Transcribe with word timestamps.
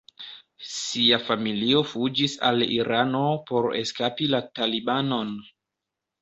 Sia 0.75 1.17
familio 1.25 1.83
fuĝis 1.91 2.33
al 2.49 2.65
Irano 2.77 3.21
por 3.51 3.69
eskapi 3.83 4.31
la 4.33 4.41
Talibanon. 4.61 5.33